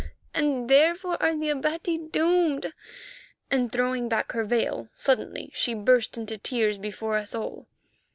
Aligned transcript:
Oh! 0.03 0.07
and 0.39 0.67
therefore 0.67 1.21
are 1.21 1.35
the 1.37 1.49
Abati 1.49 1.95
doomed," 1.99 2.73
and, 3.51 3.71
throwing 3.71 4.09
back 4.09 4.31
her 4.31 4.43
veil, 4.43 4.87
suddenly, 4.95 5.51
she 5.53 5.75
burst 5.75 6.17
into 6.17 6.39
tears 6.39 6.79
before 6.79 7.17
us 7.17 7.35
all. 7.35 7.67